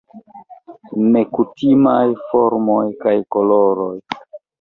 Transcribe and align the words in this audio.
Nekutimaj 1.15 2.07
formoj 2.31 2.79
kaj 3.05 3.13
koloroj. 3.37 3.93